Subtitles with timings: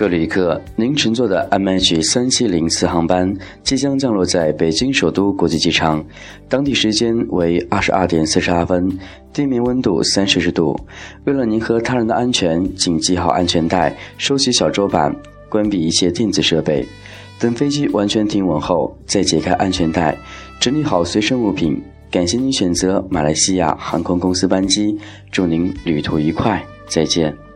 [0.00, 3.30] 各旅客，您乘坐的 MH 三七零四航班
[3.62, 6.02] 即将降落在北京首都国际机场，
[6.48, 8.88] 当地时间为二十二点四十二分，
[9.30, 10.74] 地面温度三摄氏度。
[11.24, 15.14] 为了您和他人的安全，请系好安全带，收起小桌板，
[15.50, 16.82] 关闭一切电子设备。
[17.38, 20.16] 等飞机完全停稳后，再解开安全带，
[20.58, 21.78] 整理好随身物品。
[22.10, 24.96] 感谢您选择马来西亚航空公司班机，
[25.30, 27.49] 祝您旅途愉快，再见。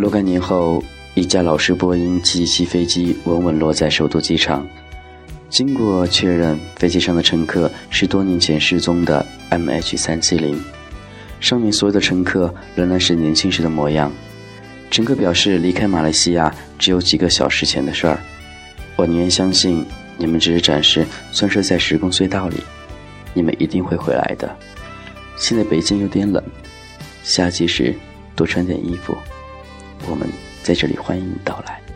[0.00, 0.82] 若干年后，
[1.12, 4.66] 一架老式波音777飞机稳稳落在首都机场。
[5.50, 10.56] 经过确认，飞机上的乘客是多年前失踪的 MH370，
[11.38, 14.10] 上面所有的乘客仍然是年轻时的模样。
[14.90, 18.18] 乘客表示，离开马来西亚只有几个小时前的事儿。
[18.96, 19.84] 我宁愿相信
[20.16, 22.56] 你们只是暂时钻车在时空隧道里，
[23.34, 24.56] 你们一定会回来的。
[25.36, 26.42] 现在北京有点冷，
[27.22, 27.94] 夏季时
[28.34, 29.14] 多穿点衣服。
[30.08, 30.28] 我们
[30.62, 31.89] 在这里欢迎你到来。